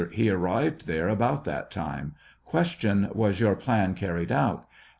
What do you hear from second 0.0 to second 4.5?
He 'arrived there about that time. Q. Was your plan carried